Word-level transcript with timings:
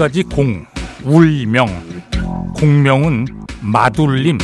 가지 0.00 0.22
공, 0.22 0.64
울명, 1.04 1.66
공명은 2.56 3.26
마둘림, 3.60 4.38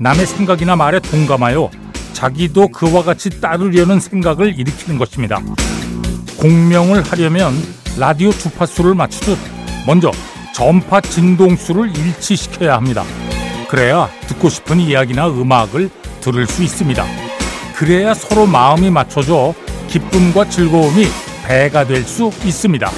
남의 0.00 0.26
생각이나 0.26 0.74
말에 0.74 0.98
동감하여 0.98 1.70
자기도 2.12 2.66
그와 2.66 3.04
같이 3.04 3.40
따르려는 3.40 4.00
생각을 4.00 4.58
일으키는 4.58 4.98
것입니다. 4.98 5.40
공명을 6.36 7.04
하려면 7.04 7.54
라디오 7.96 8.32
주파수를 8.32 8.94
맞추듯 8.94 9.38
먼저 9.86 10.10
전파 10.52 11.00
진동수를 11.00 11.96
일치시켜야 11.96 12.74
합니다. 12.74 13.04
그래야 13.68 14.10
듣고 14.26 14.48
싶은 14.48 14.80
이야기나 14.80 15.28
음악을 15.28 15.90
들을 16.20 16.44
수 16.48 16.64
있습니다. 16.64 17.06
그래야 17.76 18.14
서로 18.14 18.46
마음이 18.46 18.90
맞춰져 18.90 19.54
기쁨과 19.86 20.48
즐거움이 20.48 21.06
배가 21.46 21.86
될 21.86 22.02
수 22.04 22.32
있습니다. 22.44 22.90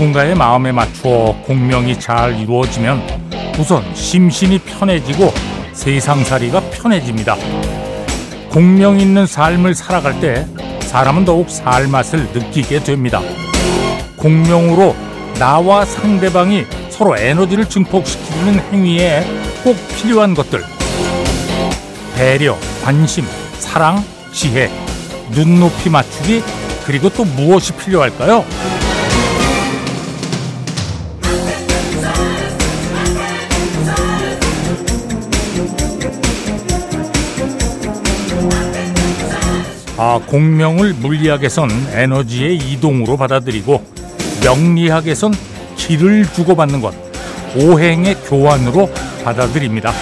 누군가의 0.00 0.34
마음에 0.34 0.72
맞추어 0.72 1.36
공명이 1.42 2.00
잘 2.00 2.34
이루어지면 2.40 3.02
우선 3.58 3.84
심신이 3.94 4.58
편해지고 4.58 5.30
세상살이가 5.74 6.60
편해집니다. 6.70 7.36
공명 8.48 8.98
있는 8.98 9.26
삶을 9.26 9.74
살아갈 9.74 10.18
때 10.18 10.46
사람은 10.80 11.26
더욱 11.26 11.50
살맛을 11.50 12.30
느끼게 12.32 12.82
됩니다. 12.82 13.20
공명으로 14.16 14.96
나와 15.38 15.84
상대방이 15.84 16.64
서로 16.88 17.18
에너지를 17.18 17.68
증폭시키는 17.68 18.58
행위에 18.72 19.22
꼭 19.62 19.76
필요한 19.96 20.34
것들 20.34 20.64
배려, 22.16 22.56
관심, 22.82 23.26
사랑, 23.58 24.02
지혜, 24.32 24.70
눈높이 25.30 25.90
맞추기 25.90 26.42
그리고 26.86 27.10
또 27.10 27.24
무엇이 27.24 27.74
필요할까요? 27.74 28.46
아, 40.10 40.18
공명을 40.18 40.94
물리학에선 40.94 41.70
에너지의 41.92 42.56
이동으로 42.56 43.16
받아들이고 43.16 43.80
명리학에선 44.42 45.32
길을 45.76 46.32
주고받는 46.32 46.80
것, 46.80 46.92
오행의 47.54 48.16
교환으로 48.24 48.90
받아들입니다. 49.22 49.92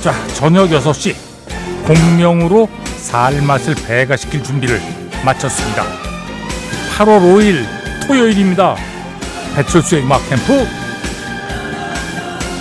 자, 0.00 0.12
저녁 0.34 0.68
6시 0.70 1.16
공명으로 1.84 2.68
살맛을 2.98 3.74
배가시킬 3.88 4.44
준비를 4.44 4.80
마쳤습니다. 5.24 5.82
8월 6.96 7.18
5일 7.22 8.06
토요일입니다. 8.06 8.76
배철수의 9.56 10.04
음악 10.04 10.20
캠프 10.28 10.64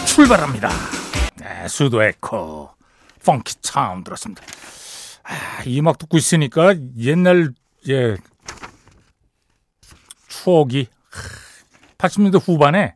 출발합니다. 0.08 0.72
네, 1.36 1.68
수도 1.68 2.02
에코 2.02 2.72
펑키 3.24 3.58
차운 3.62 4.04
들었습니다. 4.04 4.42
아, 5.24 5.64
이 5.66 5.80
음악 5.80 5.98
듣고 5.98 6.18
있으니까 6.18 6.76
옛날 6.98 7.54
예 7.88 8.18
추억이 10.28 10.88
80년대 11.98 12.42
후반에 12.46 12.96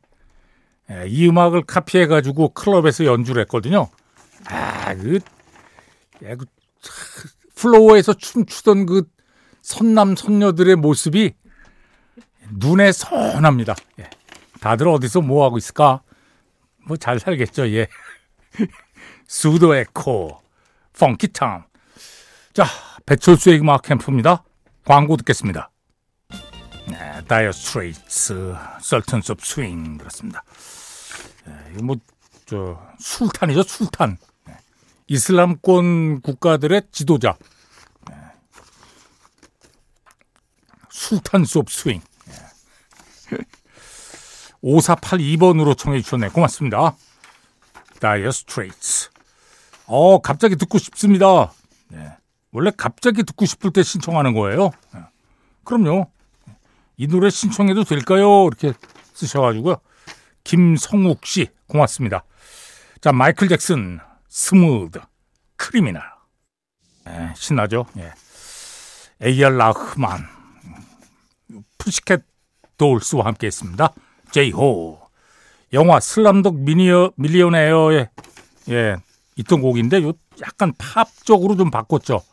예, 0.90 1.06
이 1.08 1.28
음악을 1.28 1.64
카피해 1.64 2.08
가지고 2.08 2.50
클럽에서 2.50 3.06
연주를 3.06 3.42
했거든요. 3.42 3.90
아, 4.46 4.96
그, 4.96 5.20
야, 6.26 6.36
그 6.36 6.46
플로어에서 7.56 8.14
춤추던 8.14 8.86
그 8.86 9.04
선남 9.62 10.16
선녀들의 10.16 10.78
모습이 10.78 11.34
눈에 12.52 12.94
선합니다. 12.94 13.76
예. 14.00 14.10
다들 14.62 14.88
어디서 14.88 15.22
뭐 15.22 15.44
하고 15.46 15.58
있을까? 15.58 16.02
뭐 16.86 16.96
잘 16.96 17.20
살겠죠, 17.20 17.70
예. 17.74 17.88
수도 19.28 19.76
에코, 19.76 20.42
Funkytown. 20.98 21.64
자, 22.58 22.66
배철수의 23.06 23.60
음악 23.60 23.84
캠프입니다. 23.84 24.44
광고 24.84 25.16
듣겠습니다. 25.18 25.70
네, 26.88 27.24
Dire 27.28 27.52
Straits, 27.52 28.56
Sultans 28.82 29.34
of 29.34 29.46
Swing 29.46 30.00
그렇습니다. 30.00 30.44
네, 31.46 31.54
이거 31.76 31.84
뭐, 31.84 31.98
저, 32.48 32.82
술탄이죠, 32.98 33.62
술탄. 33.62 34.18
네, 34.48 34.58
이슬람권 35.06 36.22
국가들의 36.22 36.82
지도자. 36.92 37.38
네, 38.10 38.16
Sultans 40.90 41.60
of 41.60 41.72
Swing. 41.72 42.02
네. 42.26 43.38
5482번으로 44.64 45.78
청해 45.78 46.02
주셨네. 46.02 46.30
고맙습니다. 46.30 46.96
Dire 48.02 48.32
Straits. 48.32 49.10
어, 49.86 50.20
갑자기 50.24 50.56
듣고 50.56 50.80
싶습니다. 50.80 51.54
네. 52.58 52.60
원래 52.60 52.72
갑자기 52.76 53.24
듣고 53.24 53.46
싶을 53.46 53.72
때 53.72 53.84
신청하는 53.84 54.34
거예요. 54.34 54.72
네. 54.94 55.02
그럼요. 55.64 56.10
이 56.98 57.08
노래 57.08 57.30
신청해도 57.30 57.84
될까요? 57.84 58.48
이렇게 58.48 58.74
쓰셔가지고요. 59.14 59.78
김성욱 60.44 61.26
씨, 61.26 61.50
고맙습니다. 61.68 62.24
자, 63.00 63.12
마이클 63.12 63.48
잭슨, 63.48 64.00
Smooth 64.28 65.00
Criminal. 65.56 66.02
네, 67.06 67.34
신나죠? 67.36 67.86
예. 67.98 68.12
A.R. 69.22 69.58
Rahman, 69.58 70.26
Pussycat 71.78 72.24
Dolls와 72.78 73.26
함께 73.26 73.48
했습니다. 73.48 73.94
Jai 74.32 74.66
Ho. 74.66 75.00
영화 75.74 76.00
Slumdog 76.00 76.60
미니어, 76.60 77.12
Millionaire에, 77.18 78.10
예, 78.70 78.96
있던 79.36 79.62
곡인데, 79.62 80.02
요 80.04 80.14
약간 80.42 80.74
팝적으로 80.78 81.56
좀 81.56 81.70
바꿨죠. 81.70 82.24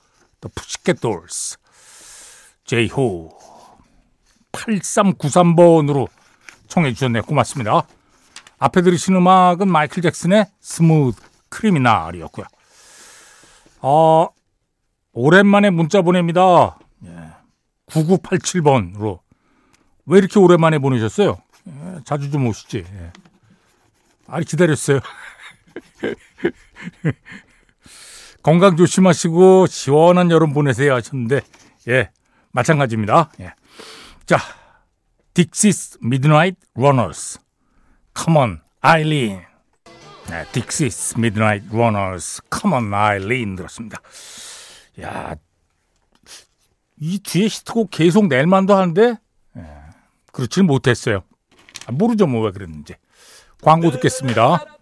또 0.44 0.50
Pussycat 0.54 1.00
Dolls. 1.00 1.56
Jai 2.64 2.97
Ho. 2.97 3.30
8393번으로 4.52 6.06
청해 6.68 6.92
주셨네요. 6.92 7.22
고맙습니다. 7.22 7.86
앞에 8.58 8.82
들으신 8.82 9.16
음악은 9.16 9.68
마이클 9.68 10.02
잭슨의 10.02 10.46
Smooth 10.60 11.18
Criminal이었고요. 11.48 12.44
어, 13.80 14.28
오랜만에 15.14 15.70
문자 15.70 16.02
보냅니다. 16.02 16.78
예. 17.06 17.30
9987번으로. 17.86 19.20
왜 20.04 20.18
이렇게 20.18 20.38
오랜만에 20.38 20.78
보내셨어요? 20.78 21.38
예, 21.68 22.00
자주 22.04 22.30
좀 22.30 22.46
오시지. 22.48 22.84
예. 22.86 23.12
아니, 24.26 24.44
기다렸어요. 24.44 25.00
건강 28.44 28.76
조심하시고 28.76 29.66
시원한 29.68 30.30
여름 30.30 30.52
보내세요 30.52 30.94
하셨는데, 30.96 31.40
예, 31.88 32.10
마찬가지입니다. 32.52 33.30
예. 33.40 33.54
자, 34.26 34.36
Dexys 35.32 35.98
Midnight 36.06 36.54
Runners. 36.74 37.38
Come 38.12 38.44
On 38.44 38.60
Eileen. 38.82 39.40
네, 40.28 40.44
Dexys 40.52 41.18
Midnight 41.18 41.64
Runners. 41.72 42.42
Come 42.50 42.78
On 42.78 42.92
Eileen 42.92 43.56
들었습니다. 43.56 43.98
야, 45.00 45.34
이 47.00 47.18
뒤에 47.20 47.46
히트곡 47.46 47.90
계속 47.90 48.28
낼 48.28 48.46
만도 48.46 48.74
한데 48.76 49.14
예, 49.56 49.62
그렇지 50.32 50.60
못했어요. 50.60 51.24
아, 51.86 51.92
모르죠 51.92 52.26
뭐 52.26 52.44
왜 52.44 52.52
그랬는지. 52.52 52.94
광고 53.62 53.90
듣겠습니다. 53.90 54.73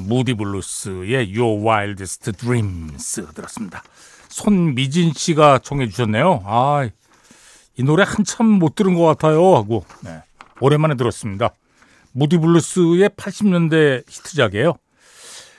무디 0.00 0.34
블루스의 0.34 1.36
Your 1.36 1.62
Wildest 1.62 2.32
Dreams 2.32 3.32
들었습니다. 3.34 3.82
손미진 4.28 5.12
씨가 5.14 5.58
청해 5.58 5.88
주셨네요. 5.88 6.42
아, 6.44 6.88
이 7.76 7.82
노래 7.82 8.04
한참 8.06 8.46
못 8.46 8.74
들은 8.74 8.94
것 8.94 9.04
같아요 9.04 9.56
하고 9.56 9.84
네, 10.02 10.22
오랜만에 10.60 10.94
들었습니다. 10.94 11.50
Moody 12.12 12.38
Blues의 12.38 13.10
80년대 13.10 14.04
히트작이에요. 14.08 14.74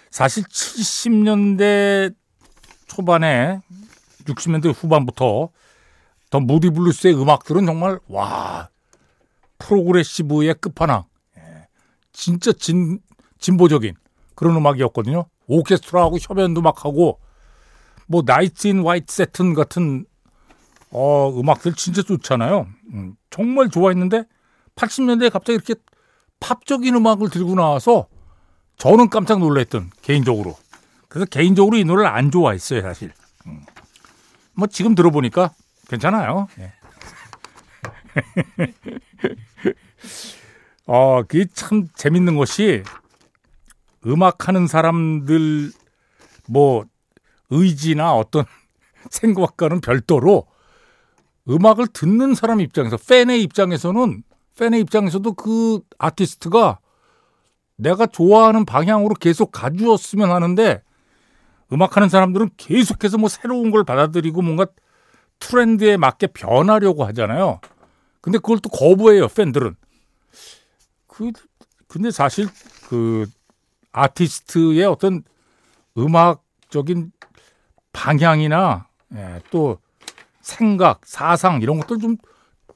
사실 0.09 0.43
70년대 0.43 2.13
초반에 2.87 3.59
60년대 4.25 4.73
후반부터 4.75 5.49
The 6.29 6.39
Moody 6.39 6.69
Blues의 6.69 7.15
음악들은 7.15 7.65
정말 7.65 7.99
와 8.07 8.69
progressive의 9.59 10.55
끝판왕 10.55 11.03
예, 11.37 11.67
진짜 12.11 12.51
진, 12.51 12.99
진보적인 13.39 13.95
그런 14.35 14.55
음악이었거든요. 14.57 15.25
오케스트라하고 15.47 16.17
협연도 16.19 16.61
막 16.61 16.85
하고 16.85 17.19
뭐 18.07 18.23
Nights 18.25 18.67
in 18.67 18.85
White 18.85 19.13
Satin 19.13 19.53
같은 19.53 20.05
어, 20.91 21.33
음악들 21.35 21.73
진짜 21.73 22.01
좋잖아요. 22.01 22.67
음, 22.93 23.15
정말 23.29 23.69
좋아했는데 23.69 24.25
80년대에 24.75 25.31
갑자기 25.31 25.55
이렇게 25.55 25.75
팝적인 26.39 26.93
음악을 26.95 27.29
들고 27.29 27.55
나와서 27.55 28.07
저는 28.77 29.09
깜짝 29.09 29.39
놀랐던 29.39 29.91
개인적으로. 30.01 30.55
그래서 31.07 31.25
개인적으로 31.25 31.77
이 31.77 31.83
노래를 31.83 32.09
안 32.09 32.31
좋아했어요, 32.31 32.81
사실. 32.81 33.11
음. 33.45 33.61
뭐 34.55 34.67
지금 34.67 34.95
들어보니까 34.95 35.51
괜찮아요. 35.87 36.47
예. 36.59 36.73
어, 40.85 41.23
그게 41.23 41.45
참 41.53 41.87
재밌는 41.95 42.35
것이 42.35 42.83
음악하는 44.05 44.67
사람들 44.67 45.71
뭐 46.47 46.85
의지나 47.49 48.13
어떤 48.13 48.45
생각과는 49.09 49.81
별도로 49.81 50.45
음악을 51.49 51.87
듣는 51.87 52.35
사람 52.35 52.61
입장에서 52.61 52.97
팬의 52.97 53.41
입장에서는 53.43 54.23
팬의 54.57 54.81
입장에서도 54.81 55.33
그 55.33 55.81
아티스트가 55.97 56.79
내가 57.75 58.05
좋아하는 58.05 58.65
방향으로 58.65 59.15
계속 59.15 59.51
가주었으면 59.51 60.31
하는데 60.31 60.81
음악하는 61.71 62.07
사람들은 62.07 62.51
계속해서 62.57 63.17
뭐 63.17 63.29
새로운 63.29 63.71
걸 63.71 63.83
받아들이고 63.83 64.41
뭔가 64.41 64.67
트렌드에 65.39 65.97
맞게 65.97 66.27
변하려고 66.27 67.03
하잖아요. 67.05 67.59
근데 68.21 68.37
그걸 68.37 68.59
또 68.59 68.69
거부해요, 68.69 69.27
팬들은. 69.27 69.75
그, 71.07 71.31
근데 71.87 72.11
사실 72.11 72.47
그 72.87 73.25
아티스트의 73.93 74.83
어떤 74.83 75.23
음악적인 75.97 77.11
방향이나 77.93 78.87
예, 79.15 79.41
또 79.51 79.77
생각, 80.41 81.01
사상 81.05 81.61
이런 81.61 81.79
것들 81.79 81.99
좀 81.99 82.17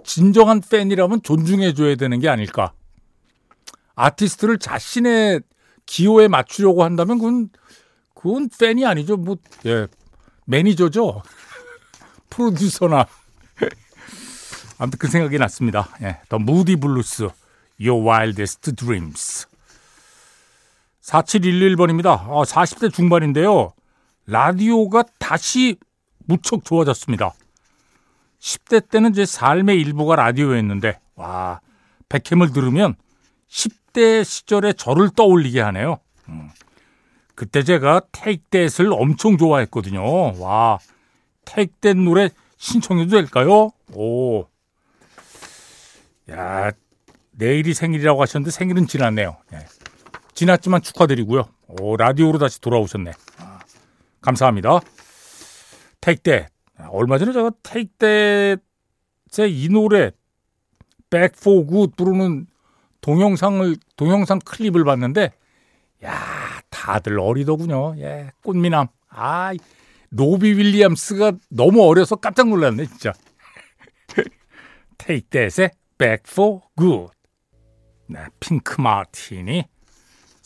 진정한 0.03 0.61
팬이라면 0.61 1.23
존중해 1.23 1.73
줘야 1.73 1.95
되는 1.95 2.19
게 2.19 2.29
아닐까. 2.29 2.71
아티스트를 3.95 4.59
자신의 4.59 5.41
기호에 5.85 6.27
맞추려고 6.27 6.83
한다면 6.83 7.17
그건 7.17 7.49
그건 8.13 8.49
팬이 8.57 8.85
아니죠. 8.85 9.17
뭐 9.17 9.37
예. 9.65 9.87
매니저죠. 10.45 11.23
프로듀서나 12.29 13.07
아무튼 14.77 14.99
그 14.99 15.07
생각이 15.07 15.37
났습니다. 15.39 15.89
예. 16.01 16.19
The 16.29 16.37
Moody 16.37 16.75
Blues 16.75 17.29
Your 17.79 18.07
Wildest 18.07 18.75
Dreams. 18.75 19.47
4711번입니다. 21.07 22.27
어, 22.27 22.43
40대 22.43 22.93
중반인데요. 22.93 23.73
라디오가 24.25 25.03
다시 25.19 25.77
무척 26.25 26.65
좋아졌습니다. 26.65 27.33
10대 28.39 28.89
때는 28.89 29.13
제 29.13 29.25
삶의 29.25 29.79
일부가 29.79 30.17
라디오였는데, 30.17 30.99
와, 31.15 31.61
백햄을 32.09 32.51
들으면 32.51 32.95
10대 33.49 34.23
시절의 34.23 34.75
저를 34.75 35.09
떠올리게 35.09 35.61
하네요. 35.61 35.99
음. 36.27 36.49
그때 37.35 37.63
제가 37.63 38.01
테이크댓을 38.11 38.91
엄청 38.91 39.37
좋아했거든요. 39.37 40.41
와, 40.41 40.79
테이크댓 41.45 41.95
노래 41.95 42.29
신청해도 42.57 43.11
될까요? 43.11 43.69
오. 43.93 44.45
야, 46.31 46.71
내일이 47.31 47.73
생일이라고 47.73 48.21
하셨는데 48.21 48.51
생일은 48.51 48.87
지났네요. 48.87 49.37
예. 49.53 49.65
지났지만 50.37 50.83
축하드리고요. 50.83 51.45
오, 51.81 51.97
라디오로 51.97 52.37
다시 52.37 52.61
돌아오셨네. 52.61 53.11
아, 53.39 53.59
감사합니다. 54.21 54.81
테이크댓. 55.99 56.49
얼마 56.89 57.17
전에 57.17 57.33
제가 57.33 57.51
테이크댓의 57.63 58.59
이 59.49 59.67
노래 59.69 60.11
Good 61.09 61.93
부르는 61.97 62.45
동영상을 63.01 63.75
동영상 63.95 64.37
클립을 64.45 64.83
봤는데 64.83 65.33
야 66.05 66.61
다들 66.69 67.19
어리더군요. 67.19 67.95
예, 67.97 68.29
꽃미남. 68.43 68.89
아 69.09 69.53
로비 70.11 70.53
윌리엄스가 70.53 71.31
너무 71.49 71.83
어려서 71.83 72.15
깜짝 72.15 72.49
놀랐네 72.49 72.85
진짜. 72.85 73.11
Take 74.99 75.29
That의 75.31 75.71
Back 75.97 76.25
for 76.27 76.59
Good. 76.77 77.11
네, 78.05 78.19
Pink 78.39 78.79
Martini 78.79 79.63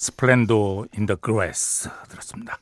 Splendor 0.01 0.87
in 0.97 1.05
the 1.05 1.17
Grass 1.17 1.87
들었습니다. 2.09 2.57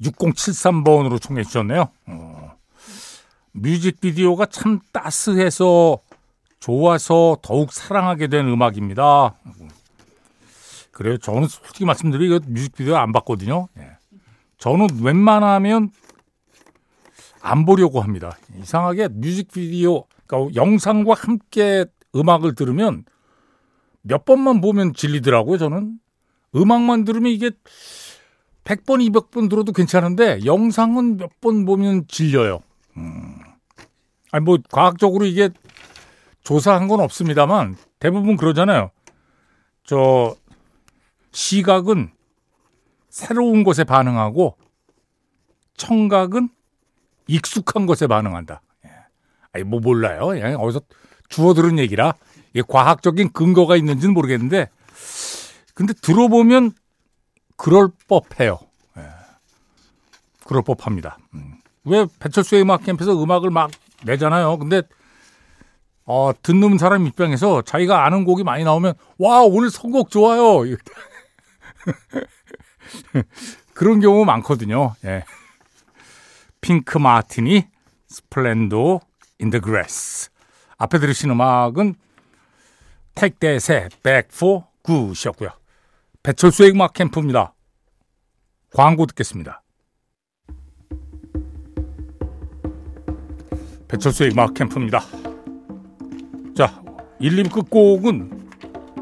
6073번으로 0.00 1.20
청해 1.20 1.42
주셨네요. 1.42 1.88
어, 2.06 2.56
뮤직비디오가 3.50 4.46
참 4.46 4.78
따스해서 4.92 5.98
좋아서 6.60 7.38
더욱 7.42 7.72
사랑하게 7.72 8.28
된 8.28 8.46
음악입니다. 8.46 9.34
그래요. 10.92 11.18
저는 11.18 11.48
솔직히 11.48 11.84
말씀드리면 11.84 12.42
뮤직비디오 12.46 12.94
안 12.94 13.10
봤거든요. 13.10 13.66
예. 13.78 13.96
저는 14.58 14.86
웬만하면 15.02 15.90
안 17.40 17.64
보려고 17.64 18.00
합니다. 18.00 18.38
이상하게 18.60 19.08
뮤직비디오, 19.08 20.04
그러니까 20.24 20.54
영상과 20.54 21.14
함께 21.14 21.84
음악을 22.14 22.54
들으면 22.54 23.04
몇 24.08 24.24
번만 24.24 24.60
보면 24.60 24.94
질리더라고요, 24.94 25.58
저는. 25.58 25.98
음악만 26.56 27.04
들으면 27.04 27.30
이게 27.30 27.50
100번, 28.64 29.06
200번 29.10 29.48
들어도 29.48 29.72
괜찮은데 29.72 30.40
영상은 30.44 31.18
몇 31.18 31.30
번 31.40 31.64
보면 31.64 32.06
질려요. 32.08 32.60
음. 32.96 33.36
아니, 34.32 34.44
뭐, 34.44 34.58
과학적으로 34.70 35.24
이게 35.24 35.50
조사한 36.42 36.88
건 36.88 37.00
없습니다만 37.00 37.76
대부분 37.98 38.36
그러잖아요. 38.36 38.90
저, 39.84 40.34
시각은 41.32 42.10
새로운 43.10 43.62
것에 43.64 43.84
반응하고 43.84 44.56
청각은 45.76 46.48
익숙한 47.26 47.86
것에 47.86 48.06
반응한다. 48.06 48.62
예. 48.86 48.90
아니, 49.52 49.64
뭐 49.64 49.80
몰라요. 49.80 50.28
그냥 50.28 50.56
어디서 50.60 50.80
주워 51.28 51.52
들은 51.54 51.78
얘기라 51.78 52.14
이게 52.52 52.62
과학적인 52.66 53.32
근거가 53.32 53.76
있는지는 53.76 54.14
모르겠는데 54.14 54.70
근데 55.74 55.92
들어보면 55.92 56.72
그럴 57.56 57.90
법해요. 58.08 58.58
예. 58.98 59.02
그럴 60.44 60.62
법합니다. 60.62 61.18
음. 61.34 61.58
왜 61.84 62.06
배철수의 62.18 62.62
음악 62.62 62.82
캠프에서 62.84 63.22
음악을 63.22 63.50
막 63.50 63.70
내잖아요. 64.04 64.58
근데 64.58 64.82
어, 66.04 66.32
듣는 66.42 66.78
사람 66.78 67.06
입장에서 67.06 67.62
자기가 67.62 68.04
아는 68.06 68.24
곡이 68.24 68.42
많이 68.44 68.64
나오면 68.64 68.94
와 69.18 69.42
오늘 69.42 69.70
선곡 69.70 70.10
좋아요. 70.10 70.64
그런 73.74 74.00
경우 74.00 74.24
많거든요. 74.24 74.94
예. 75.04 75.24
Pink 76.60 76.98
Martini 76.98 77.68
Splendor 78.08 79.00
in 79.38 79.47
the 79.47 79.60
Grass. 79.60 80.30
앞에 80.78 80.98
들으신 80.98 81.30
음악은 81.30 81.94
택대세 83.18 83.88
백포 84.00 84.64
굿이었고요. 84.82 85.50
배철수의 86.22 86.70
음악 86.70 86.92
캠프입니다. 86.92 87.52
광고 88.72 89.06
듣겠습니다. 89.06 89.60
배철수의 93.88 94.30
음악 94.30 94.54
캠프입니다. 94.54 95.00
자, 96.54 96.80
1, 97.18 97.42
2부 97.42 97.52
끝곡은 97.54 98.48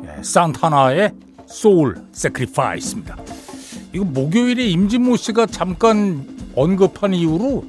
예, 0.06 0.22
산타나의 0.22 1.12
Soul 1.46 1.96
Sacrifice입니다. 2.12 3.16
이거 3.92 4.04
목요일에 4.04 4.66
임진모 4.66 5.16
씨가 5.16 5.44
잠깐 5.46 6.26
언급한 6.54 7.12
이후로 7.12 7.66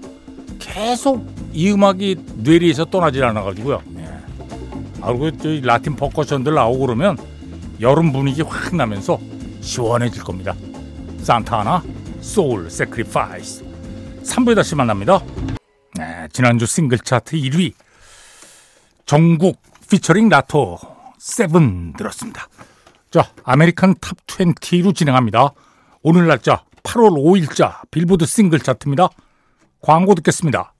계속 0.59 1.27
이 1.51 1.71
음악이 1.71 2.15
뇌리에서 2.37 2.85
떠나질 2.85 3.25
않아가지고요. 3.25 3.96
예. 4.97 5.01
아, 5.01 5.13
그리고 5.13 5.37
저 5.37 5.49
라틴 5.65 5.95
percussion들 5.95 6.53
나오고 6.53 6.79
그러면 6.79 7.17
여름 7.79 8.11
분위기 8.11 8.41
확 8.41 8.75
나면서 8.75 9.19
시원해질 9.61 10.23
겁니다. 10.23 10.53
산타나 11.19 11.83
Soul 12.21 12.69
Sacrifice 12.69 13.65
3부에 14.23 14.55
다시 14.55 14.75
만납니다. 14.75 15.21
네, 15.95 16.27
지난주 16.31 16.65
싱글 16.65 16.99
차트 16.99 17.37
1위 17.37 17.73
정국 19.05 19.61
featuring 19.89 20.29
Latto 20.29 20.77
Seven 21.17 21.93
들었습니다. 21.93 22.47
자, 23.09 23.31
American 23.43 23.95
Top 24.01 24.17
20로 24.27 24.93
진행합니다. 24.93 25.51
오늘 26.01 26.27
날짜 26.27 26.63
8월 26.83 27.11
5일자 27.11 27.89
빌보드 27.89 28.25
싱글 28.25 28.59
차트입니다. 28.59 29.09
광고 29.81 30.15
듣겠습니다. 30.15 30.73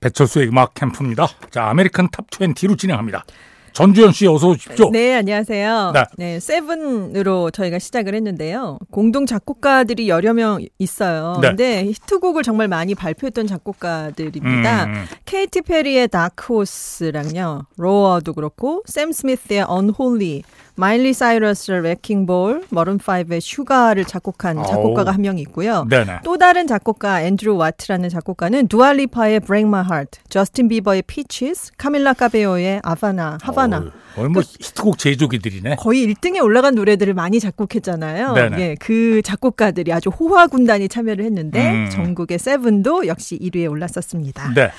배철수의 0.00 0.48
음악 0.48 0.74
캠프입니다. 0.74 1.26
자, 1.50 1.68
American 1.70 2.08
Top 2.10 2.28
20로 2.30 2.78
진행합니다. 2.78 3.24
전주현 3.72 4.12
씨 4.12 4.26
어서 4.26 4.48
오십시오. 4.48 4.90
네, 4.90 5.14
안녕하세요. 5.14 5.92
네. 5.94 6.04
네, 6.16 6.40
Seven으로 6.40 7.52
저희가 7.52 7.78
시작을 7.78 8.14
했는데요. 8.14 8.78
공동 8.90 9.24
작곡가들이 9.24 10.08
여러 10.08 10.34
명 10.34 10.58
있어요. 10.78 11.38
네. 11.40 11.48
근데 11.48 11.84
히트곡을 11.84 12.42
정말 12.42 12.66
많이 12.66 12.96
발표했던 12.96 13.46
작곡가들입니다. 13.46 14.84
음. 14.86 15.04
케이티 15.26 15.62
페리의 15.62 16.08
Dark 16.08 16.48
Horse랑요. 16.48 17.66
Roar도 17.76 18.32
그렇고 18.32 18.82
샘 18.86 19.12
스미스의 19.12 19.62
Unholy 19.62 20.42
마일리 20.78 21.12
사이러스의 21.12 21.82
레킹볼, 21.82 22.66
머른5의 22.70 23.40
슈가를 23.40 24.04
작곡한 24.04 24.62
작곡가가 24.64 25.10
한 25.12 25.18
명 25.18 25.36
있고요. 25.38 25.84
네네. 25.90 26.20
또 26.22 26.38
다른 26.38 26.68
작곡가 26.68 27.20
앤드루 27.22 27.56
와트라는 27.56 28.08
작곡가는 28.08 28.68
두알리파의 28.68 29.40
Break 29.40 29.66
My 29.66 29.82
Heart, 29.84 30.20
저스틴 30.28 30.68
비버의 30.68 31.02
Peaches, 31.02 31.72
카밀라 31.76 32.12
카베오의 32.12 32.80
아바나, 32.84 33.38
Havana. 33.42 33.90
어, 34.16 34.28
뭐 34.28 34.40
히트곡 34.42 34.98
제조기들이네. 34.98 35.76
거의 35.80 36.06
1등에 36.06 36.40
올라간 36.42 36.76
노래들을 36.76 37.12
많이 37.14 37.40
작곡했잖아요. 37.40 38.32
네네. 38.34 38.60
예, 38.60 38.76
그 38.78 39.20
작곡가들이 39.22 39.92
아주 39.92 40.10
호화 40.10 40.46
군단이 40.46 40.88
참여를 40.88 41.24
했는데 41.24 41.72
음. 41.72 41.90
정국의 41.90 42.38
Seven도 42.38 43.08
역시 43.08 43.36
1위에 43.40 43.68
올랐었습니다. 43.68 44.52
네. 44.54 44.70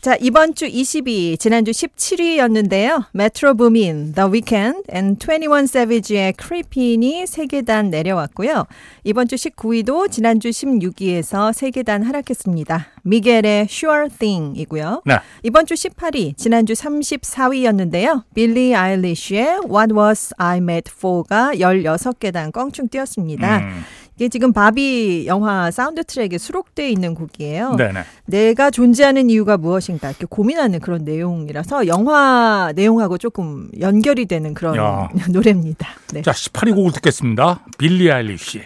자, 0.00 0.16
이번 0.20 0.54
주 0.54 0.66
20위, 0.66 1.38
지난주 1.38 1.72
17위였는데요. 1.72 3.06
Metro 3.12 3.54
Boomin, 3.54 4.12
The 4.12 4.30
Weeknd, 4.30 4.82
and 4.94 5.18
21 5.18 5.64
Savage의 5.64 6.34
Creepin이 6.40 7.24
3계단 7.24 7.88
내려왔고요. 7.88 8.66
이번 9.04 9.26
주 9.26 9.36
19위도 9.36 10.10
지난주 10.10 10.50
16위에서 10.50 11.50
3계단 11.50 12.04
하락했습니다. 12.04 12.86
미겔의 13.02 13.66
Sure 13.68 14.08
Thing이고요. 14.16 15.02
네. 15.06 15.18
이번 15.42 15.66
주 15.66 15.74
18위, 15.74 16.36
지난주 16.36 16.74
34위였는데요. 16.74 18.22
빌리 18.34 18.74
아일리쉬의 18.76 19.60
What 19.68 19.94
Was 19.94 20.34
I 20.36 20.58
Made 20.58 20.92
For가 20.94 21.52
16계단 21.54 22.52
껑충 22.52 22.88
뛰었습니다. 22.88 23.58
음. 23.58 23.82
이게 24.16 24.28
지금 24.30 24.52
바비 24.52 25.26
영화 25.26 25.70
사운드 25.70 26.02
트랙에 26.02 26.38
수록되어 26.38 26.88
있는 26.88 27.14
곡이에요. 27.14 27.76
네네. 27.76 28.00
내가 28.24 28.70
존재하는 28.70 29.28
이유가 29.28 29.58
무엇인가 29.58 30.08
이렇게 30.08 30.24
고민하는 30.24 30.80
그런 30.80 31.04
내용이라서 31.04 31.86
영화 31.86 32.72
내용하고 32.74 33.18
조금 33.18 33.70
연결이 33.78 34.24
되는 34.24 34.54
그런 34.54 34.76
야. 34.76 35.10
노래입니다. 35.30 35.88
네. 36.14 36.22
자, 36.22 36.32
18위 36.32 36.74
곡을 36.74 36.92
듣겠습니다. 36.92 37.64
빌리 37.76 38.10
아일리시 38.10 38.62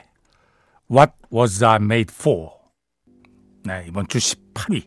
What 0.91 1.13
Was 1.35 1.65
I 1.65 1.77
Made 1.77 2.15
For? 2.17 2.51
네, 3.65 3.85
이번 3.89 4.07
주 4.07 4.19
18위 4.19 4.85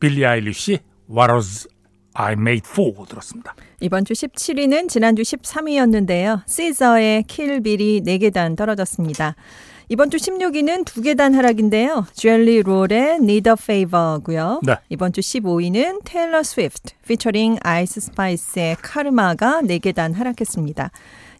빌리 0.00 0.24
아일리시 0.24 0.78
What 1.10 1.32
Was 1.32 1.68
I 2.14 2.32
Made 2.32 2.62
For 2.66 2.94
들었습니다. 3.06 3.54
이번 3.80 4.06
주 4.06 4.14
17위는 4.14 4.88
지난주 4.88 5.20
13위였는데요. 5.22 6.42
SZA의 6.48 7.24
Kill 7.24 7.59
Bill이 7.59 8.02
4계단 8.02 8.56
떨어졌습니다. 8.56 9.36
이번 9.90 10.10
주 10.10 10.18
16위는 10.18 10.84
두 10.84 11.00
계단 11.00 11.34
하락인데요. 11.34 12.04
Jelly 12.12 12.62
Roll의 12.62 13.20
Need 13.22 13.48
a 13.48 13.54
Favor고요. 13.58 14.60
네. 14.62 14.76
이번 14.90 15.14
주 15.14 15.22
15위는 15.22 16.02
테일러 16.04 16.42
스위프트 16.42 16.92
featuring 17.06 17.56
Ice 17.62 17.98
Spice의 18.00 18.76
Karma가 18.82 19.62
4계단 19.62 20.12
하락했습니다. 20.14 20.90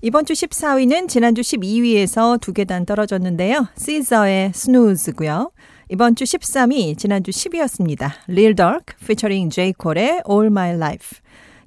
이번 0.00 0.25
주 0.25 0.33
14위는 0.33 1.09
지난주 1.09 1.43
12위에서 1.43 2.40
두 2.40 2.55
계단 2.55 2.87
떨어졌는데요. 2.87 3.67
시저의 3.76 4.52
Snooze고요. 4.55 5.50
이번 5.90 6.17
주 6.17 6.25
13위 6.25 6.97
지난주 6.97 7.31
10위였습니다. 7.31 8.12
릴 8.28 8.55
덜크 8.55 8.97
피처링 9.07 9.50
제이콜의 9.50 10.23
All 10.26 10.47
My 10.47 10.71
Life. 10.75 11.19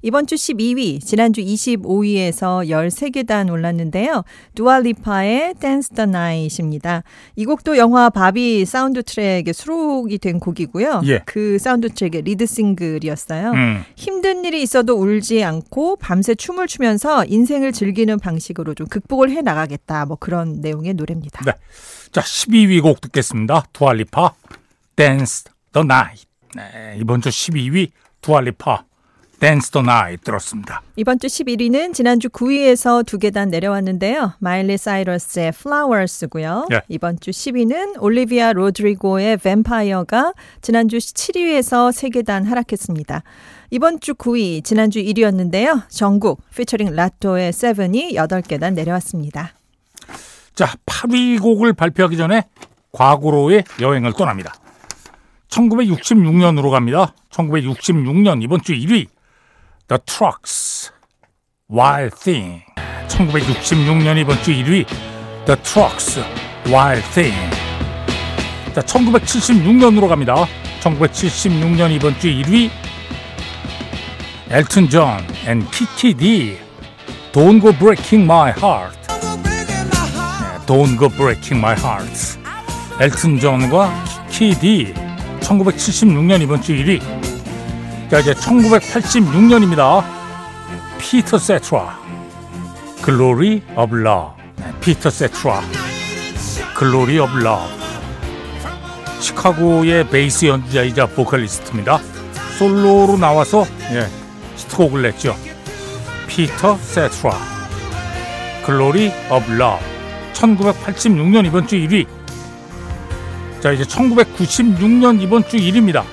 이번 0.02 0.26
주 0.26 0.34
12위, 0.34 1.04
지난주 1.04 1.40
25위에서 1.40 2.68
13계단 2.68 3.50
올랐는데요. 3.50 4.24
두알리파의 4.54 5.54
Dance 5.60 5.94
the 5.94 6.08
Night입니다. 6.08 7.04
이 7.36 7.44
곡도 7.44 7.76
영화 7.76 8.10
바비 8.10 8.64
사운드 8.64 9.02
트랙에 9.02 9.52
수록이 9.52 10.18
된 10.18 10.40
곡이고요. 10.40 11.02
예. 11.06 11.22
그 11.24 11.58
사운드 11.58 11.88
트랙의 11.88 12.22
리드 12.22 12.46
싱글이었어요. 12.46 13.52
음. 13.52 13.84
힘든 13.94 14.44
일이 14.44 14.60
있어도 14.62 14.96
울지 14.96 15.44
않고 15.44 15.96
밤새 15.96 16.34
춤을 16.34 16.66
추면서 16.66 17.24
인생을 17.24 17.72
즐기는 17.72 18.18
방식으로 18.18 18.74
좀 18.74 18.88
극복을 18.88 19.30
해 19.30 19.40
나가겠다. 19.40 20.06
뭐 20.06 20.16
그런 20.18 20.60
내용의 20.60 20.94
노래입니다. 20.94 21.44
네. 21.44 21.52
자, 22.10 22.20
12위 22.20 22.82
곡 22.82 23.00
듣겠습니다. 23.00 23.66
두알리파 23.72 24.34
Dance 24.96 25.44
the 25.72 25.84
Night. 25.84 26.26
네, 26.54 26.96
이번 26.98 27.22
주 27.22 27.28
12위 27.28 27.90
두알리파 28.20 28.84
Dance 29.42 29.70
the 29.70 29.82
Night 29.82 30.16
들었습니다. 30.18 30.82
이번 30.94 31.18
주 31.18 31.26
11위는 31.26 31.94
지난주 31.94 32.28
9위에서 32.28 33.04
두 33.04 33.18
계단 33.18 33.50
내려왔는데요. 33.50 34.34
마일리 34.38 34.78
사이러스의 34.78 35.48
Flowers고요. 35.48 36.68
예. 36.70 36.82
이번 36.86 37.18
주 37.18 37.32
10위는 37.32 38.00
올리비아 38.00 38.52
로드리고의 38.52 39.38
뱀파이어가 39.38 40.34
지난주 40.60 40.98
7위에서 40.98 41.90
3계단 41.90 42.44
하락했습니다. 42.44 43.24
이번 43.70 43.98
주 43.98 44.14
9위, 44.14 44.62
지난주 44.62 45.00
1위였는데요. 45.00 45.88
정국 45.88 46.40
피처링 46.54 46.94
라토의 46.94 47.52
Seven이 47.52 48.14
8계단 48.14 48.74
내려왔습니다. 48.74 49.54
자, 50.54 50.72
8위 50.86 51.42
곡을 51.42 51.72
발표하기 51.72 52.16
전에 52.16 52.44
과거로의 52.92 53.64
여행을 53.80 54.12
떠납니다. 54.12 54.54
1966년으로 55.48 56.70
갑니다. 56.70 57.12
1966년 57.30 58.40
이번 58.40 58.62
주 58.62 58.72
1위 58.72 59.08
The 59.92 60.00
Troggs, 60.06 60.90
Wild 61.68 62.16
Thing. 62.16 62.62
1966년 63.08 64.16
이번 64.16 64.42
주 64.42 64.50
1위 64.50 64.86
The 65.44 65.60
Troggs, 65.62 66.18
Wild 66.64 67.06
Thing. 67.12 67.36
자, 68.74 68.80
1976년으로 68.80 70.08
갑니다. 70.08 70.46
1976년 70.80 71.90
이번 71.90 72.18
주 72.18 72.28
1위 72.28 72.70
엘튼 74.48 74.88
존 74.88 75.26
and 75.46 75.70
키키 75.70 76.14
디 76.14 76.56
Don't 77.32 77.60
Go 77.60 77.70
Breaking 77.72 78.24
My 78.24 78.50
Heart. 78.50 78.96
네, 79.42 80.64
Don't 80.64 80.98
Go 80.98 81.10
Breaking 81.10 81.58
My 81.58 81.76
Heart. 81.78 82.38
엘튼 82.98 83.38
존과 83.38 83.92
키키 84.30 84.58
디 84.58 84.94
1976년 85.40 86.40
이번 86.40 86.62
주 86.62 86.72
1위 86.72 87.31
자 88.12 88.20
이제 88.20 88.34
1986년입니다. 88.34 90.04
피터 90.98 91.38
세트라 91.38 91.98
Glory 93.00 93.62
of 93.74 93.96
Love 93.96 94.34
피터 94.82 95.08
세트라 95.08 95.62
Glory 96.74 97.18
of 97.18 97.38
Love 97.38 97.62
시카고의 99.18 100.10
베이스 100.10 100.44
연주자이자 100.44 101.06
보컬리스트입니다. 101.06 102.00
솔로로 102.58 103.16
나와서 103.16 103.64
예, 103.92 104.06
히트곡을 104.56 105.00
냈죠. 105.00 105.34
피터 106.28 106.76
세트라 106.76 107.32
Glory 108.66 109.10
of 109.30 109.52
Love 109.52 109.82
1986년 110.34 111.46
이번 111.46 111.66
주 111.66 111.76
1위 111.76 112.06
자 113.60 113.72
이제 113.72 113.84
1996년 113.84 115.22
이번 115.22 115.48
주 115.48 115.56
1위입니다. 115.56 116.04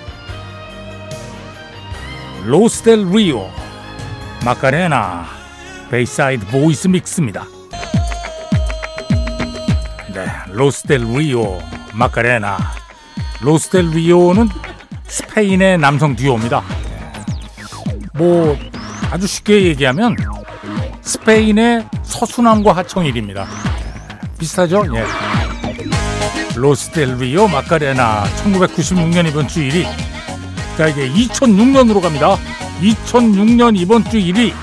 로스 2.46 2.83
델 2.83 3.06
리오 3.10 3.50
마카레나 4.46 5.26
Bayside 5.92 6.46
Boys 6.48 6.88
Mix입니다. 6.88 7.46
네, 10.14 10.26
로스 10.52 10.84
델 10.84 11.04
리오 11.04 11.60
마카레나 11.94 12.58
로스델 13.42 13.90
리오는 13.90 14.48
스페인의 15.08 15.78
남성 15.80 16.16
듀오입니다. 16.16 16.64
뭐 18.14 18.58
아주 19.12 19.28
쉽게 19.28 19.64
얘기하면 19.66 20.16
스페인의 21.02 21.88
서수남과 22.04 22.72
하청일입니다. 22.74 23.48
비슷하죠? 24.38 24.86
예. 24.96 25.06
로스델 26.56 27.18
리오 27.18 27.48
마카레나 27.48 28.24
1996년 28.44 29.28
이번 29.28 29.48
주 29.48 29.60
1위 29.60 29.86
자 30.80 30.88
이제 30.88 31.10
2006년으로 31.10 32.00
갑니다. 32.00 32.38
2006년 32.82 33.78
이번 33.78 34.02
주 34.06 34.12
1위. 34.12 34.54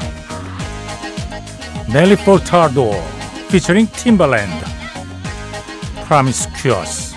넬리 1.93 2.17
포타도 2.17 2.91
피처링 3.51 3.87
팀벌랜드. 3.93 4.65
Promiscuous 6.07 7.15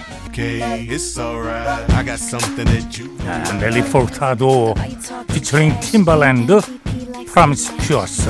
넬리 3.58 3.84
퍼타도 3.84 4.75
피처링 5.34 5.79
팀벌랜드 5.79 6.60
Promiscuous 7.32 8.29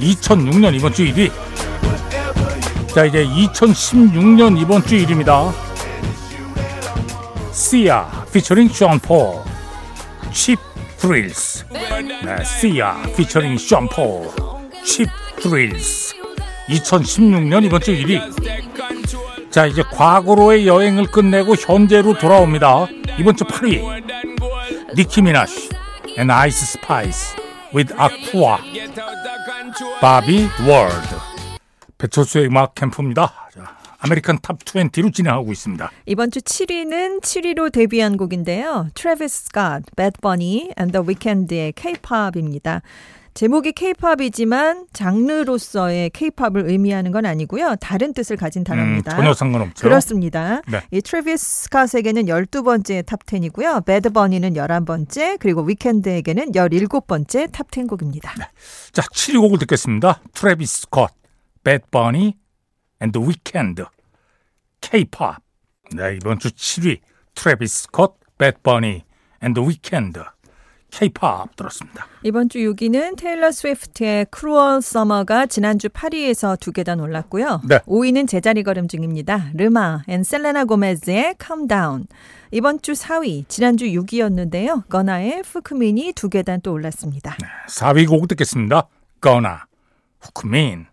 2006년 0.00 0.74
이번 0.74 0.94
주 0.94 1.04
1위. 1.04 1.30
자 2.94 3.04
이제 3.04 3.26
2016년 3.26 4.58
이번 4.58 4.82
주 4.86 4.96
1위입니다. 4.96 5.52
시아 7.52 8.24
피처링 8.32 8.70
션폴 8.70 9.55
Cheap 10.36 10.60
Thrills. 10.98 11.64
네, 11.72 12.44
시아 12.44 13.02
피처링 13.16 13.56
샴포 13.56 14.30
Cheap 14.84 15.10
Thrills. 15.40 16.14
2016년 16.68 17.64
이번 17.64 17.80
주 17.80 17.92
1위. 17.92 19.50
자, 19.50 19.64
이제 19.64 19.82
과거로의 19.82 20.66
여행을 20.66 21.06
끝내고 21.06 21.54
현재로 21.54 22.18
돌아옵니다. 22.18 22.86
이번 23.18 23.34
주 23.34 23.44
8위. 23.44 24.94
니키 24.94 25.22
미나즈 25.22 25.70
and 26.18 26.30
Ice 26.30 26.62
Spice 26.62 27.34
with 27.74 27.94
Aqua 27.94 28.58
Barbie 30.02 30.48
World 30.68 31.16
배철수의 31.96 32.48
음악 32.48 32.74
캠프입니다. 32.74 33.45
자, 33.96 34.06
American 34.06 34.38
Top 34.42 34.58
20로 34.58 35.12
진행하고 35.12 35.52
있습니다. 35.52 35.90
이번 36.06 36.30
주 36.30 36.40
7위는 36.40 37.22
7위로 37.22 37.72
데뷔한 37.72 38.16
곡인데요. 38.16 38.88
Travis 38.94 39.48
Scott, 39.50 39.84
Bad 39.96 40.18
Bunny 40.20 40.70
and 40.78 40.92
The 40.92 41.06
Weeknd의 41.06 41.72
K-pop입니다. 41.72 42.82
제목이 43.34 43.72
K-pop이지만 43.72 44.86
장르로서의 44.94 46.08
K-팝을 46.10 46.70
의미하는 46.70 47.12
건 47.12 47.26
아니고요. 47.26 47.76
다른 47.80 48.14
뜻을 48.14 48.36
가진 48.36 48.64
단어입니다. 48.64 49.12
음, 49.12 49.16
전혀 49.16 49.34
상관없죠. 49.34 49.82
그렇습니다. 49.82 50.62
네. 50.68 50.80
이 50.90 51.02
트래비스 51.02 51.68
스캇에게는 51.68 52.28
12번째 52.28 53.04
Top 53.04 53.26
10이고요. 53.26 53.84
배드 53.84 54.08
버니는 54.08 54.54
11번째, 54.54 55.36
그리고 55.38 55.60
위켄드에게는 55.62 56.52
17번째 56.52 57.52
Top 57.52 57.74
10 57.74 57.88
곡입니다. 57.88 58.34
자, 58.92 59.02
7위 59.02 59.38
곡을 59.38 59.58
듣겠습니다. 59.58 60.22
트래비스 60.32 60.82
스콧, 60.82 61.10
Bad 61.62 61.84
Bunny 61.90 62.32
and 63.00 63.12
The 63.12 63.26
Weeknd, 63.26 63.84
K-pop. 64.80 65.36
네, 65.94 66.16
이번 66.16 66.38
주 66.38 66.48
7위 66.48 67.00
트래비스 67.34 67.84
스콧, 67.84 68.18
Bad 68.38 68.58
Bunny 68.62 69.02
and 69.42 69.54
The 69.54 69.66
Weeknd, 69.66 70.20
K-pop 70.90 71.54
들었습니다. 71.56 72.06
이번 72.22 72.48
주 72.48 72.58
6위는 72.58 73.16
테일러 73.16 73.50
스위프트의 73.52 74.26
Cruel 74.30 74.80
Summer가 74.80 75.46
지난주 75.46 75.88
8위에서 75.88 76.58
두 76.58 76.72
계단 76.72 77.00
올랐고요. 77.00 77.60
네. 77.68 77.78
5위는 77.80 78.28
제자리 78.28 78.62
걸음 78.62 78.88
중입니다. 78.88 79.50
레마 79.54 80.02
and 80.08 80.22
셀레나 80.22 80.64
고메즈의 80.64 81.36
Calm 81.44 81.68
Down. 81.68 82.06
이번 82.50 82.80
주 82.80 82.92
4위, 82.92 83.48
지난주 83.48 83.86
6위였는데요. 83.86 84.88
거나의 84.88 85.42
fukumean이 85.42 86.12
두 86.14 86.28
계단 86.28 86.60
또 86.62 86.72
올랐습니다. 86.72 87.36
4위 87.68 88.08
곡 88.08 88.26
듣겠습니다. 88.28 88.88
거나, 89.20 89.66
fukumean. 90.20 90.86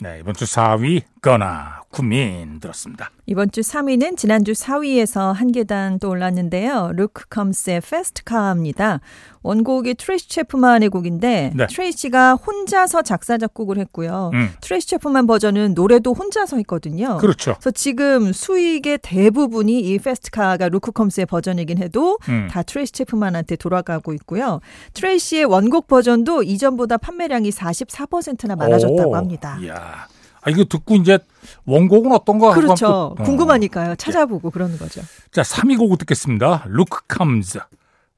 네, 0.00 0.20
이번 0.20 0.34
주 0.34 0.44
4위 0.44 1.02
거나, 1.24 1.80
fukumean 1.90 2.60
들었습니다. 2.60 3.10
이번 3.24 3.50
주 3.50 3.62
3위는 3.62 4.18
지난주 4.18 4.52
4위에서 4.52 5.32
한 5.32 5.52
계단 5.52 5.98
또 5.98 6.10
올랐는데요. 6.10 6.90
루크 6.94 7.28
컴스의 7.30 7.80
Car입니다. 8.28 9.00
원곡이 9.42 9.94
트레이시 9.94 10.28
체프만의 10.28 10.90
곡인데 10.90 11.52
네. 11.54 11.66
트레이시가 11.66 12.34
혼자서 12.34 13.00
작사 13.00 13.38
작곡을 13.38 13.78
했고요. 13.78 14.32
음. 14.34 14.50
트레이시 14.60 14.88
체프만 14.88 15.26
버전은 15.26 15.72
노래도 15.72 16.12
혼자서 16.12 16.58
했거든요. 16.58 17.16
그렇죠. 17.16 17.54
그래서 17.54 17.70
지금 17.70 18.34
수익의 18.34 18.98
대부분이 19.00 19.80
이 19.80 19.98
Fast 19.98 20.29
Car가 20.29 20.68
루크 20.68 20.92
컴스의 20.92 21.24
버전이긴 21.24 21.78
해도 21.78 22.18
음. 22.28 22.48
다 22.50 22.62
트레이시 22.62 22.92
체프만한테 22.92 23.56
돌아가고 23.56 24.12
있고요. 24.12 24.60
트레이시의 24.92 25.46
원곡 25.46 25.86
버전도 25.86 26.42
이전보다 26.42 26.98
판매량이 26.98 27.48
44%나 27.48 28.56
많아졌다고 28.56 29.10
오, 29.10 29.16
합니다. 29.16 29.58
이야. 29.62 30.06
아, 30.44 30.50
이거 30.50 30.64
듣고 30.64 30.96
이제 30.96 31.18
원곡은 31.64 32.12
어떤가 32.12 32.48
하고 32.50 32.60
그렇죠. 32.60 32.86
한번 32.86 33.16
또- 33.16 33.22
어. 33.22 33.24
궁금하니까요. 33.24 33.96
찾아보고 33.96 34.50
그러는 34.50 34.78
거죠. 34.78 35.00
자, 35.32 35.42
3위 35.42 35.78
곡을 35.78 35.96
듣겠습니다. 35.98 36.64
루크 36.68 37.00
캄즈, 37.08 37.58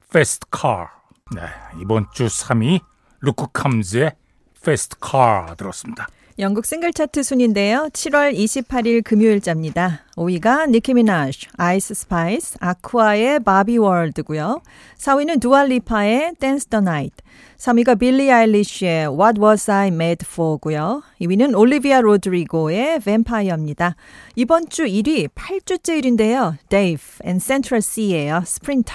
Fast 0.09 0.45
Car. 0.55 0.87
네, 1.35 1.41
이번 1.81 2.05
주 2.13 2.25
3위 2.27 2.79
루크 3.21 3.47
캄즈의 3.53 4.13
Fast 4.61 4.97
Car 5.05 5.55
들었습니다. 5.55 6.07
영국 6.39 6.67
싱글 6.67 6.93
차트 6.93 7.23
순위인데요. 7.23 7.89
7월 7.91 8.31
28일 8.37 9.03
금요일자입니다. 9.03 10.03
5위가 10.15 10.69
니키 10.69 10.93
미나즈, 10.93 11.47
아이스 11.57 11.95
스파이스, 11.95 12.57
아쿠아의 12.61 13.39
Barbie 13.39 13.79
World고요. 13.79 14.61
4위는 14.99 15.41
두알리파의 15.41 16.33
Dance 16.39 16.67
the 16.67 16.79
Night. 16.79 17.15
3위가 17.57 17.97
빌리 17.97 18.31
아일리쉬의 18.31 19.07
What 19.07 19.41
Was 19.41 19.71
I 19.71 19.87
Made 19.87 20.27
For고요. 20.31 21.01
2위는 21.21 21.57
올리비아 21.57 22.01
로드리고의 22.01 22.99
뱀파이어입니다. 22.99 23.95
이번 24.35 24.69
주 24.69 24.85
1위 24.85 25.29
8주째 25.29 25.99
1위인데요. 26.03 26.57
Dave 26.69 27.03
and 27.25 27.43
Central 27.43 27.81
Cee예요. 27.81 28.43
Sprinter. 28.45 28.93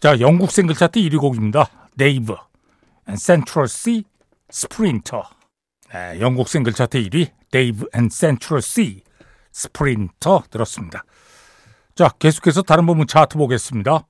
자, 0.00 0.20
영국 0.20 0.50
싱글 0.50 0.74
차트 0.74 1.00
1위 1.00 1.18
곡입니다. 1.18 1.66
데이브, 1.94 2.36
Central 3.16 3.68
Cee, 3.68 4.04
Sprinter. 4.52 5.22
네, 5.22 5.43
영국 6.18 6.48
싱글 6.48 6.72
차트 6.72 7.00
1위 7.04 7.30
데이브 7.50 7.86
and 7.94 8.08
센트럴 8.10 8.62
씨, 8.62 9.02
Sprinter 9.52 10.42
들었습니다. 10.50 11.04
자, 11.94 12.08
계속해서 12.18 12.62
다른 12.62 12.86
부문 12.86 13.06
차트 13.06 13.38
보겠습니다. 13.38 14.04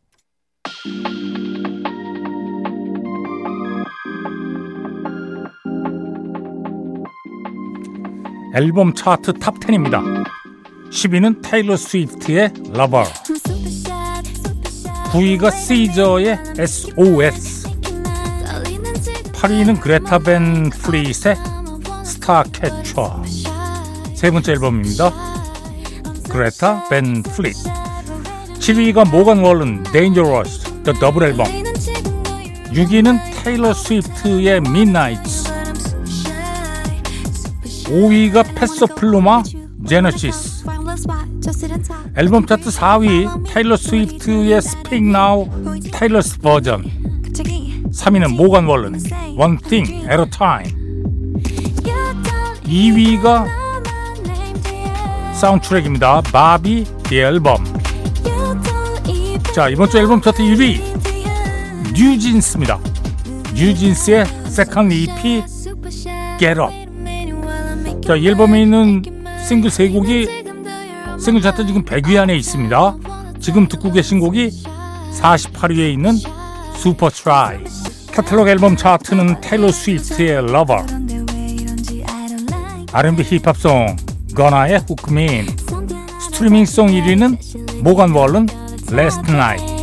앨범 8.55 8.95
차트 8.95 9.35
Top 9.35 9.57
10입니다. 9.57 10.25
10위는 10.91 11.43
테일러 11.43 11.77
스위프트의 11.77 12.53
Lover, 12.69 13.05
9위가 15.13 15.53
시저의 15.53 16.39
SOS, 16.57 17.69
8위는 19.33 19.81
그레타 19.81 20.21
밴 20.21 20.71
플릿의 20.71 21.54
Starcatcher. 22.25 23.23
세 24.15 24.31
번째 24.31 24.53
앨범입니다. 24.53 25.13
그레타 26.31 26.89
밴 26.89 27.23
플릿. 27.23 27.55
7위가 28.59 29.11
모건 29.11 29.41
월런 29.41 29.83
Dangerous 29.93 30.61
The 30.85 30.99
Double 30.99 31.25
Album. 31.25 31.47
6위는 32.73 33.19
테일러 33.43 33.75
스위프트의 33.75 34.57
Midnights. 34.57 35.53
5위가 37.85 38.55
페소 38.55 38.84
플루마 38.84 39.43
Genesis. 39.87 40.65
앨범 42.17 42.47
차트 42.47 42.71
4위 42.71 43.45
테일러 43.53 43.77
스위프트의 43.77 44.55
Speak 44.55 45.07
Now 45.07 45.51
Taylor's 45.93 46.39
Version. 46.39 46.85
3위는 47.93 48.35
모건 48.35 48.65
월런 48.65 48.99
One 49.37 49.59
Thing 49.59 49.93
at 50.11 50.19
a 50.19 50.31
Time. 50.31 50.84
2위가 52.65 53.47
사운드트랙입니다. 55.35 56.21
Barbie 56.23 56.85
The 57.05 57.19
Album. 57.19 57.65
자 59.55 59.69
이번 59.69 59.89
주 59.89 59.99
앨범 59.99 60.21
차트 60.21 60.43
1위 60.43 60.81
뉴진스입니다. 61.95 62.79
뉴진스의 63.55 64.27
second 64.49 64.93
EP 64.93 65.45
Get 66.39 66.61
Up. 66.61 66.85
자, 68.05 68.17
이 68.17 68.29
앨범에 68.29 68.63
있는 68.63 69.03
싱글 69.47 69.71
세 69.71 69.89
곡이 69.89 70.29
싱글 71.19 71.41
차트 71.41 71.67
지금 71.67 71.85
100위 71.85 72.19
안에 72.21 72.37
있습니다. 72.37 72.97
지금 73.41 73.67
듣고 73.69 73.93
계신 73.93 74.21
곡이 74.21 74.51
48위에 75.21 75.93
있는 75.93 76.13
Super 76.77 77.09
Shy. 77.09 77.65
카탈로그 78.13 78.51
앨범 78.51 78.77
차트는 78.77 79.41
테일러 79.41 79.73
스위프트의 79.73 80.39
Lover, 80.39 80.85
R&B 82.97 83.25
힙합 83.25 83.68
song 83.68 83.97
거나의 84.37 84.79
fukumean, 84.87 85.49
스트리밍 86.31 86.73
song 86.73 86.87
1위는 86.87 87.83
모건 87.83 88.13
월런 88.13 88.47
Last 88.93 89.23
Night. 89.33 89.75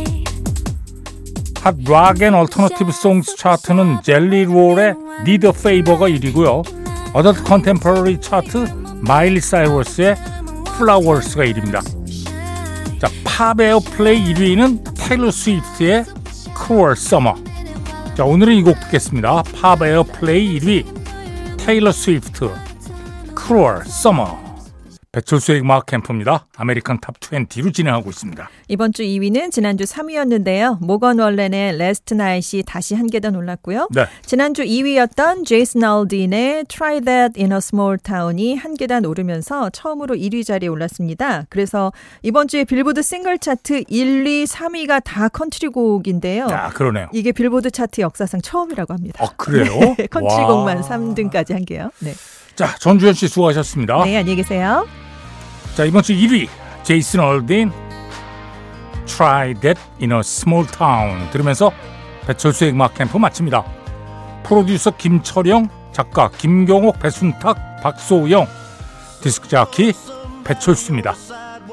Hot 1.60 1.74
Rock 1.86 2.22
and 2.22 2.32
Alternative 2.34 2.90
Songs 2.90 3.36
차트는 3.36 3.98
젤리 4.02 4.46
롤의 4.46 4.94
Need 5.20 5.46
a 5.46 5.52
Favor가 5.54 6.08
1위고요. 6.08 6.64
Adult 7.12 7.42
Contemporary 7.44 8.18
차트 8.18 8.66
마일리 9.02 9.40
사이러스의 9.40 10.16
Flowers가 10.76 11.44
1위입니다. 11.44 11.82
자, 12.98 13.08
Pop 13.24 13.60
Airplay 13.60 14.32
1위는 14.32 14.94
테일러 14.96 15.30
스위프트의 15.30 16.06
Cruel 16.56 16.92
Summer. 16.92 17.36
자, 18.16 18.24
오늘은 18.24 18.54
이 18.54 18.62
곡 18.62 18.80
듣겠습니다. 18.80 19.42
Pop 19.60 19.82
Airplay 19.82 20.58
1위 20.58 21.58
테일러 21.58 21.92
스위프트 21.92 22.50
Cruel 23.44 23.80
Summer. 23.86 24.30
배철수의 25.10 25.60
음악 25.60 25.84
캠프입니다. 25.86 26.46
American 26.56 27.00
Top 27.00 27.20
20로 27.20 27.74
진행하고 27.74 28.08
있습니다. 28.08 28.48
이번 28.68 28.92
주 28.94 29.02
2위는 29.02 29.50
지난주 29.50 29.84
3위였는데요. 29.84 30.78
모건 30.80 31.18
월렌의 31.18 31.76
Last 31.76 32.14
Night이 32.14 32.62
다시 32.64 32.94
한 32.94 33.08
계단 33.08 33.34
올랐고요. 33.36 33.88
네. 33.90 34.06
지난주 34.24 34.62
2위였던 34.62 35.44
제이슨 35.44 35.84
알딘의 35.84 36.64
Try 36.64 37.00
That 37.02 37.38
in 37.38 37.52
a 37.52 37.58
Small 37.58 37.98
Town이 37.98 38.54
한 38.56 38.74
계단 38.74 39.04
오르면서 39.04 39.68
처음으로 39.70 40.14
1위 40.14 40.46
자리에 40.46 40.68
올랐습니다. 40.70 41.44
그래서 41.50 41.92
이번 42.22 42.48
주에 42.48 42.64
빌보드 42.64 43.02
싱글 43.02 43.38
차트 43.38 43.84
1, 43.88 44.26
2, 44.26 44.44
3위가 44.44 45.02
다 45.04 45.28
컨트리 45.28 45.68
곡인데요. 45.68 46.46
아, 46.46 46.70
그러네요. 46.70 47.08
이게 47.12 47.32
빌보드 47.32 47.70
차트 47.70 48.00
역사상 48.00 48.40
처음이라고 48.40 48.94
합니다. 48.94 49.22
아, 49.22 49.28
그래요? 49.36 49.78
네, 49.98 50.06
컨트리곡만 50.06 50.76
와. 50.78 50.82
3등까지 50.82 51.52
한 51.52 51.64
게요. 51.66 51.90
네. 51.98 52.14
자, 52.54 52.74
전주현 52.78 53.14
씨 53.14 53.28
수고하셨습니다. 53.28 54.04
네, 54.04 54.18
안녕히 54.18 54.36
계세요. 54.36 54.86
자, 55.74 55.84
이번 55.84 56.02
주 56.02 56.12
1위 56.14 56.48
제이슨 56.82 57.20
얼딘 57.20 57.72
Try 59.06 59.54
That 59.54 59.80
in 60.00 60.12
a 60.12 60.18
Small 60.18 60.66
Town 60.66 61.30
들으면서 61.30 61.72
배철수의 62.26 62.72
음악 62.72 62.94
캠프 62.94 63.16
마칩니다. 63.16 63.64
프로듀서 64.42 64.90
김철영, 64.90 65.68
작가 65.92 66.30
김경옥, 66.30 66.98
배순탁, 66.98 67.80
박소영, 67.82 68.46
디스크 69.22 69.48
자키 69.48 69.92
배철수입니다. 70.44 71.14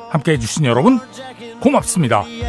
함께 0.09 0.33
해 0.33 0.39
주신 0.39 0.65
여러분 0.65 0.99
고맙습니다. 1.59 2.23